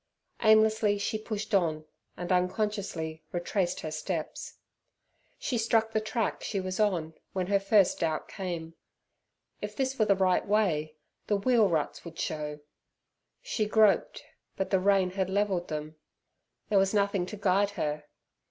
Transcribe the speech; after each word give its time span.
Aimlessly 0.41 0.97
she 0.97 1.19
pushed 1.19 1.53
on, 1.53 1.85
and 2.17 2.31
unconsciously 2.31 3.21
retraced 3.31 3.81
her 3.81 3.91
steps. 3.91 4.55
She 5.37 5.59
struck 5.59 5.91
the 5.91 6.01
track 6.01 6.43
she 6.43 6.59
was 6.59 6.79
on 6.79 7.13
when 7.33 7.45
her 7.53 7.59
first 7.59 7.99
doubt 7.99 8.27
came. 8.27 8.73
If 9.61 9.75
this 9.75 9.99
were 9.99 10.05
the 10.05 10.15
right 10.15 10.43
way, 10.47 10.95
the 11.27 11.37
wheel 11.37 11.69
ruts 11.69 12.03
would 12.03 12.17
show. 12.17 12.61
She 13.43 13.67
groped, 13.67 14.23
but 14.55 14.71
the 14.71 14.79
rain 14.79 15.11
had 15.11 15.29
levelled 15.29 15.67
them. 15.67 15.97
There 16.69 16.79
was 16.79 16.95
nothing 16.95 17.27
to 17.27 17.37
guide 17.37 17.69
her. 17.77 18.05